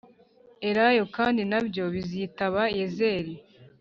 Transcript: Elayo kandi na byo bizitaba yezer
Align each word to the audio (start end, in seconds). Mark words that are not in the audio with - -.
Elayo 0.69 1.03
kandi 1.15 1.41
na 1.51 1.59
byo 1.67 1.83
bizitaba 1.93 2.61
yezer 2.77 3.25